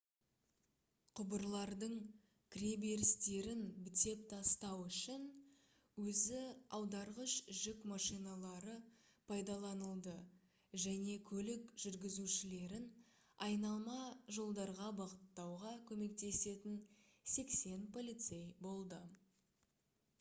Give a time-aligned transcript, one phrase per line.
[1.17, 1.91] құбырлардың
[2.53, 5.27] кіреберістерін бітеп тастау үшін
[6.03, 6.39] өзі
[6.77, 8.73] аударғыш жүк машиналары
[9.33, 10.15] пайдаланылды
[10.87, 12.89] және көлік жүргізушілерін
[13.49, 14.01] айналма
[14.39, 16.83] жолдарға бағыттауға көмектесетін
[17.37, 19.03] 80 полицей болды